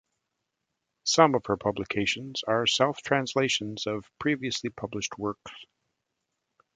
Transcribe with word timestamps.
Some 1.03 1.35
of 1.35 1.45
her 1.45 1.57
publications 1.57 2.41
are 2.47 2.65
self-translations 2.65 3.85
of 3.85 4.03
previously 4.17 4.71
published 4.71 5.11
works. 5.19 5.51